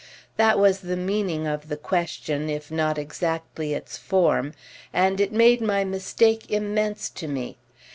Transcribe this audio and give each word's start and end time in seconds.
That 0.35 0.57
was 0.57 0.79
the 0.79 0.97
meaning 0.97 1.45
of 1.45 1.67
the 1.67 1.77
question, 1.77 2.49
if 2.49 2.71
not 2.71 2.97
exactly 2.97 3.75
its 3.75 3.97
form, 3.99 4.55
and 4.91 5.21
it 5.21 5.31
made 5.31 5.61
my 5.61 5.83
mistake 5.85 6.49
immense 6.49 7.07
to 7.11 7.27
me. 7.27 7.59